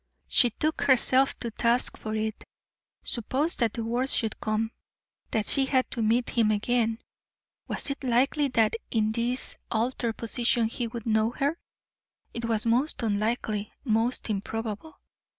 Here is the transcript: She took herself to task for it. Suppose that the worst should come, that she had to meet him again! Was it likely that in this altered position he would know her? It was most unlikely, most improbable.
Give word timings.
She 0.27 0.49
took 0.49 0.81
herself 0.81 1.37
to 1.41 1.51
task 1.51 1.95
for 1.95 2.15
it. 2.15 2.43
Suppose 3.03 3.55
that 3.57 3.73
the 3.73 3.83
worst 3.83 4.17
should 4.17 4.39
come, 4.39 4.71
that 5.29 5.45
she 5.45 5.67
had 5.67 5.91
to 5.91 6.01
meet 6.01 6.31
him 6.31 6.49
again! 6.49 6.97
Was 7.67 7.91
it 7.91 8.03
likely 8.03 8.47
that 8.47 8.73
in 8.89 9.11
this 9.11 9.57
altered 9.69 10.17
position 10.17 10.69
he 10.69 10.87
would 10.87 11.05
know 11.05 11.29
her? 11.29 11.59
It 12.33 12.45
was 12.45 12.65
most 12.65 13.03
unlikely, 13.03 13.71
most 13.83 14.27
improbable. 14.27 14.99